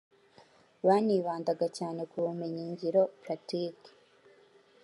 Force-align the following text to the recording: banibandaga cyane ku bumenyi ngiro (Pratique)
banibandaga 0.85 1.65
cyane 1.77 2.01
ku 2.09 2.15
bumenyi 2.23 2.63
ngiro 2.71 3.03
(Pratique) 3.21 3.89